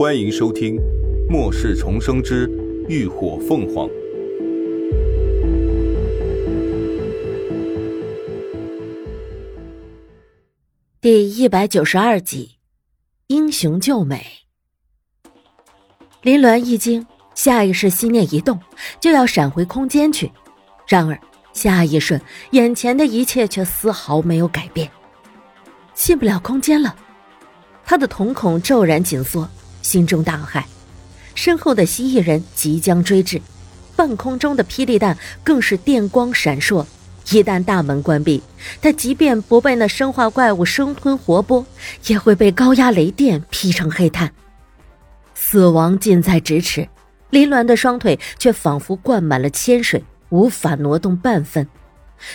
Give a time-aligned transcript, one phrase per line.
[0.00, 0.76] 欢迎收听
[1.28, 2.48] 《末世重生之
[2.88, 3.86] 浴火凤凰》
[11.02, 12.52] 第一百九十二集
[13.26, 14.24] 《英雄救美》。
[16.22, 18.58] 林鸾一惊，下意识心念一动，
[18.98, 20.32] 就要闪回空间去。
[20.88, 21.20] 然而
[21.52, 22.18] 下一瞬，
[22.52, 24.90] 眼前的一切却丝毫没有改变。
[25.92, 26.96] 进不了空间了，
[27.84, 29.46] 他的瞳孔骤然紧缩，
[29.82, 30.62] 心中大骇。
[31.34, 33.40] 身后的蜥蜴人即将追至，
[33.96, 36.84] 半空中的霹雳弹更是电光闪烁。
[37.30, 38.42] 一旦大门关闭，
[38.82, 41.64] 他即便不被那生化怪物生吞活剥，
[42.06, 44.32] 也会被高压雷电劈成黑炭。
[45.34, 46.88] 死亡近在咫尺，
[47.30, 51.68] 林鸾的双腿却仿佛灌满了铅水，无法挪动半分，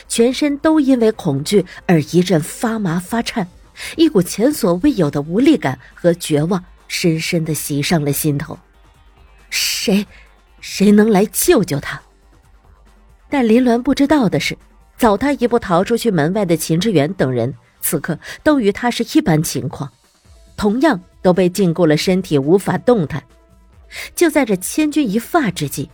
[0.08, 3.48] 全身都因为恐惧而一阵发麻发颤，
[3.98, 8.58] 一股前所未有的无力感和绝望深深的袭上了心头。
[9.50, 10.06] 谁，
[10.60, 12.02] 谁能来救救他？
[13.30, 14.58] 但林鸾不知道的是。
[14.98, 19.92] 早他一步逃出去门外的秦志远等人，此刻都与他是一般情况，
[20.56, 23.22] 同样都被禁锢了身体，无法动弹。
[24.16, 25.90] 就在这千钧一发之际，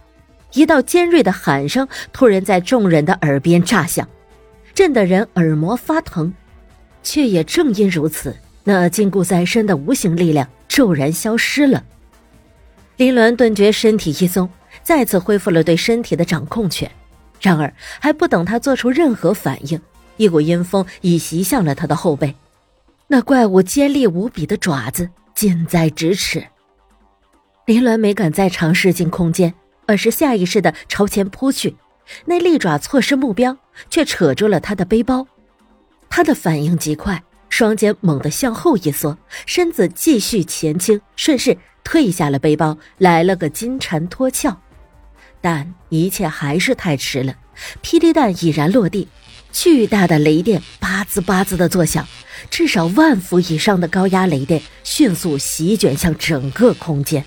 [0.53, 4.07] 一道尖锐的喊声突然在众人的耳边炸响，
[4.75, 6.31] 震得人耳膜发疼。
[7.01, 11.83] 却也正因如此，那禁锢在身的无形力量骤然消失了。
[12.95, 14.49] 林鸾顿觉身体一松，
[14.81, 16.89] 再次恢复了对身体的掌控权。
[17.41, 19.81] 然而，还不等他做出任何反应，
[20.15, 22.33] 一股阴风已袭向了他的后背。
[23.07, 26.41] 那怪物尖利无比的爪子近在咫尺。
[27.65, 29.53] 林鸾没敢再尝试进空间，
[29.87, 31.75] 而是下意识的朝前扑去。
[32.23, 33.57] 那利爪错失目标，
[33.89, 35.27] 却扯住了他的背包。
[36.09, 44.57] 他的反应极快，双肩猛地向后一缩，身子继续前倾，顺势退下了背包，来了个金蝉脱壳。
[45.41, 47.35] 但一切还是太迟了，
[47.83, 49.07] 霹雳弹已然落地，
[49.51, 52.07] 巨大的雷电吧滋吧滋的作响，
[52.49, 57.23] 至少万伏以上的高压雷电迅速席卷向整个空间。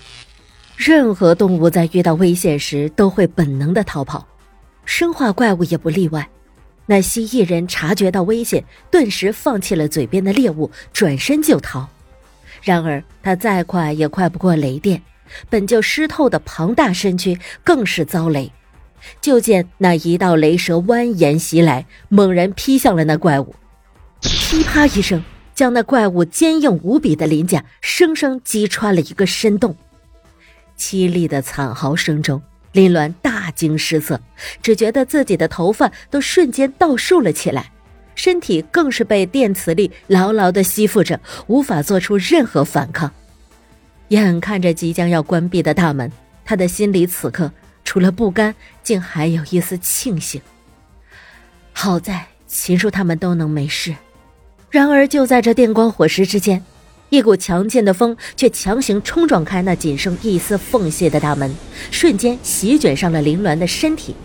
[0.75, 4.27] 任何动物在遇到危险时都会本能的逃跑，
[4.85, 6.27] 生化怪物也不例外。
[6.85, 11.87] 那蜥蜴人察觉到危险，顿时放弃了嘴边的猎物，转身就逃。
[12.61, 15.01] 然而他再快也快不过雷电。
[15.49, 18.51] 本就湿透的庞大身躯更是遭雷，
[19.19, 23.55] 就见那一道雷蛇蜿蜒袭来，猛然劈向了那怪物，
[24.21, 25.23] 噼啪一声，
[25.55, 29.75] 将那怪物坚硬无比的鳞甲生生击穿了一个深洞。
[30.77, 32.39] 凄厉的惨嚎声中，
[32.71, 34.19] 林鸾大大惊失色，
[34.63, 37.71] 只觉得自己的头发都瞬间倒竖了起来，
[38.15, 43.11] 身体更是被电磁力牢牢的吸附着，无法做出任何反抗。
[44.07, 46.11] 眼看着即将要关闭的大门，
[46.43, 47.51] 他的心里此刻
[47.83, 50.41] 除了不甘，竟还有一丝庆幸。
[51.71, 53.93] 好在秦叔他们都能没事。
[54.71, 56.65] 然而就在这电光火石之间，
[57.09, 61.53] 一股强劲的风却强行冲撞开那仅剩一丝缝隙的大门，
[61.91, 64.15] 瞬间席卷上了林鸾的身体，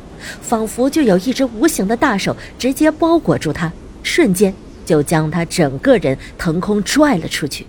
[0.41, 4.53] 仿佛就有一只无形的大手直接包裹住他，瞬间
[4.85, 7.67] 就将他整个人腾空拽了出去。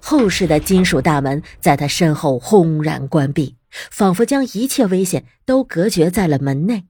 [0.00, 3.54] 后世的金属大门在他身后轰然关闭，
[3.90, 6.84] 仿佛将一切危险都隔绝在了门内。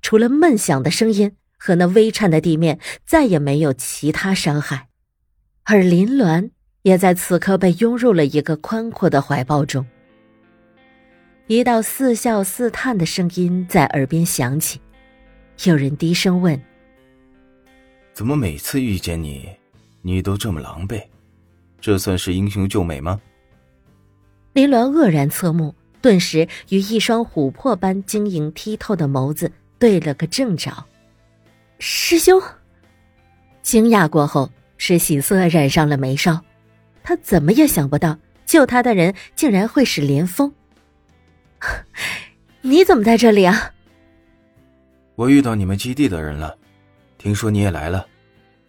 [0.00, 4.89] 除了闷响的声音和那微颤的地面，再也没有其他伤害。
[5.72, 6.50] 而林鸾
[6.82, 9.86] 也在此刻被拥入了一个宽阔的怀抱中。
[11.46, 14.80] 一道似笑似叹的声音在耳边响起，
[15.62, 16.60] 有人低声问
[18.12, 19.48] ：“怎么每次遇见你，
[20.02, 21.00] 你都这么狼狈？”
[21.80, 23.20] 这算是英雄救美吗？
[24.54, 30.84] 林鸾愕然侧目，顿时与一双琥珀般晶莹剔透的眸子对了个正着。
[31.78, 32.42] 师兄，
[33.62, 34.50] 惊讶过后
[34.80, 36.40] 是喜色染上了眉梢。
[37.02, 40.52] 他怎么也想不到，救他的人竟然会是连峰。
[42.62, 43.72] 你怎么在这里啊？
[45.16, 46.56] 我遇到你们基地的人了，
[47.18, 48.06] 听说你也来了，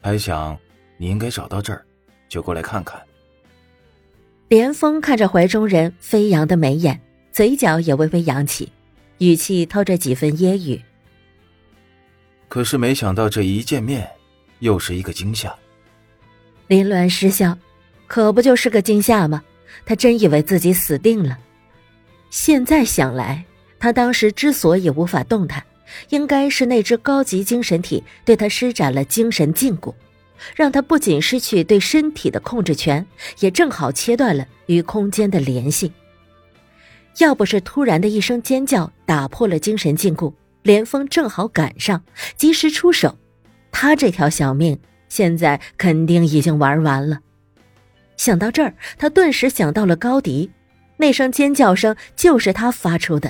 [0.02, 0.58] 还想
[0.98, 1.86] 你应该找到这儿。
[2.28, 3.02] 就过来看看。
[4.50, 7.00] 连峰看着怀中人飞扬的眉眼，
[7.31, 8.69] 嘴角也微微扬起，
[9.19, 10.81] 语气透着几分揶揄。
[12.50, 14.10] 可是没想到这一见面，
[14.60, 15.56] 又是一个惊吓。
[16.71, 17.57] 凌乱失笑，
[18.07, 19.44] 可不就是个惊吓吗？
[19.85, 21.38] 他真以为自己死定了。
[22.29, 23.44] 现在想来，
[23.77, 25.62] 他当时之所以无法动弹，
[26.12, 29.94] 应该是那只高级精神体对他施展了精神禁锢。
[30.56, 33.06] 让他不仅失去对身体的控制权，
[33.39, 35.91] 也正好切断了与空间的联系。
[37.18, 40.33] 要不是突然的一声尖叫打破了精神禁锢，
[40.63, 42.01] 连峰正好赶上，
[42.38, 43.18] 及时出手，
[43.73, 44.79] 他这条小命
[45.12, 47.19] 现在肯定已经玩完了。
[48.16, 50.50] 想到这儿，他顿时想到了高迪，
[50.96, 53.30] 那声尖叫声就是他发出的，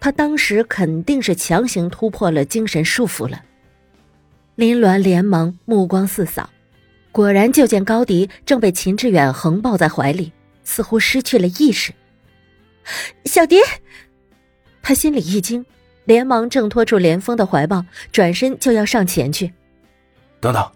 [0.00, 3.44] 他当时肯定是强行突破了精神束缚了。
[4.56, 6.50] 林鸾连忙目光四扫，
[7.12, 10.32] 果然就见高迪正被秦志远横抱在怀里，
[10.64, 11.92] 似乎失去了意识。
[13.24, 13.58] 小迪，
[14.82, 15.64] 他心里一惊，
[16.06, 19.52] 连忙挣脱出连峰的怀抱，转身就要上前去。
[20.40, 20.68] 等等！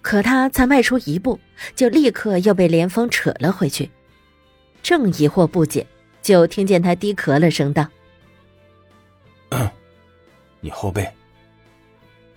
[0.00, 1.38] 可他才迈出一步，
[1.74, 3.90] 就立刻又被连峰扯了回去。
[4.82, 5.86] 正疑惑不解，
[6.22, 7.86] 就听见他低咳了声道
[10.60, 11.08] ：“你后背。”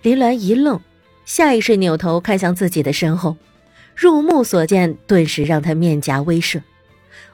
[0.02, 0.80] 林鸾一愣，
[1.24, 3.36] 下意识扭头看向自己的身后，
[3.94, 6.60] 入目所见顿时让他面颊微射。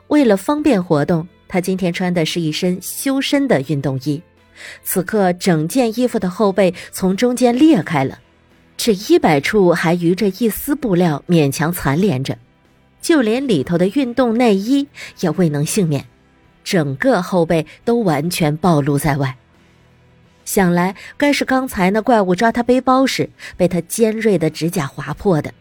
[0.09, 4.23] 为了方便活动，他今天穿的是一身修身的运动衣。
[4.83, 8.21] 此刻，整件衣服的后背从中间裂开了，
[8.79, 12.39] 这衣摆处还余着一丝布料勉强残连着，
[13.03, 14.87] 就连里头的运动内衣
[15.19, 16.07] 也未能幸免，
[16.63, 19.37] 整个后背都完全暴露在外。
[20.45, 25.53] 想来该是刚才那怪物抓他背包时被他尖锐的指甲划破的，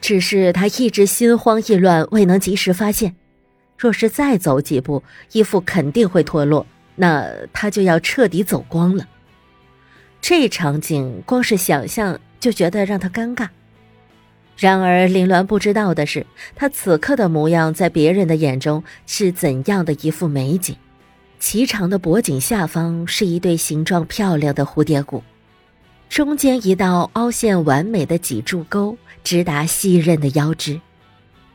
[0.00, 3.14] 只是他一直心慌意乱，未能及时发现。
[3.76, 5.02] 若是再走几步，
[5.32, 6.66] 衣服肯定会脱落，
[6.96, 9.06] 那他就要彻底走光了。
[10.22, 13.48] 这场景光是想象就觉得让他尴尬。
[14.58, 20.76] 然而林鸾不知道的是，他此刻的模样在别人的眼中是怎样的一幅美景。
[21.40, 25.22] 颀长的脖颈下方是一对形状漂亮的蝴蝶骨，
[26.10, 30.78] 中间一道凹陷完美的脊柱沟直达细韧的腰肢，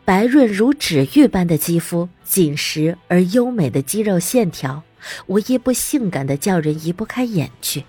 [0.03, 4.81] 白润如纸玉般的肌肤，紧实而优美的肌肉线条，
[5.27, 7.83] 无一不性感的叫人移不开眼去。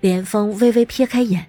[0.00, 1.46] 连峰微微撇开眼，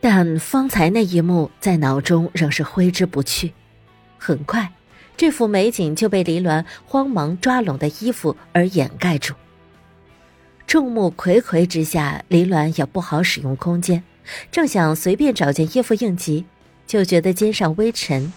[0.00, 3.52] 但方才那一幕在脑中仍是挥之不去。
[4.18, 4.72] 很快。
[5.16, 9.32] 这幅美景就被林鸾慌忙抓拢的衣服而掩盖住。
[10.66, 14.02] 众目睽睽之下，林鸾也不好使用空间，
[14.52, 16.44] 正想随便找件衣服应急，
[16.86, 18.30] 就觉得肩上微沉，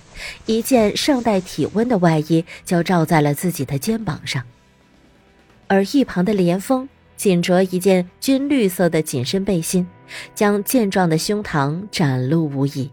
[0.45, 4.41] 一件尚带体温的外衣就罩在了自己的肩膀上。
[5.67, 6.87] 而一旁的连峰
[7.19, 9.85] 仅着一件军绿色的紧身背心，
[10.33, 12.89] 将健壮的胸膛展露无遗。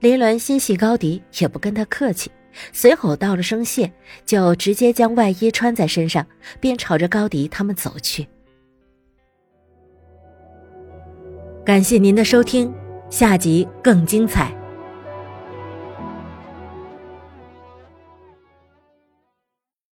[0.00, 2.30] 林鸾心系高迪，也不跟他客气。
[2.70, 3.90] 随口道了声谢，
[4.26, 6.26] 就直接将外衣穿在身上，
[6.60, 8.28] 便朝着高迪他们走去。
[11.64, 12.70] 感谢您的收听，
[13.08, 14.54] 下集更精彩。